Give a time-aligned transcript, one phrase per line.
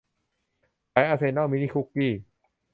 [0.91, 2.13] ขายอาร์เซน่อลมินิคุกกี้